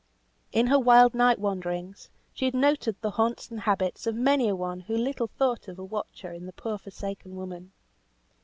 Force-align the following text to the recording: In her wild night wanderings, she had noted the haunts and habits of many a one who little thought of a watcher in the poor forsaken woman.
In 0.51 0.65
her 0.65 0.79
wild 0.79 1.13
night 1.13 1.37
wanderings, 1.37 2.09
she 2.33 2.45
had 2.45 2.55
noted 2.55 2.95
the 3.01 3.11
haunts 3.11 3.51
and 3.51 3.59
habits 3.59 4.07
of 4.07 4.15
many 4.15 4.47
a 4.49 4.55
one 4.55 4.79
who 4.79 4.97
little 4.97 5.27
thought 5.27 5.67
of 5.67 5.77
a 5.77 5.85
watcher 5.85 6.33
in 6.33 6.47
the 6.47 6.53
poor 6.53 6.79
forsaken 6.79 7.35
woman. 7.35 7.71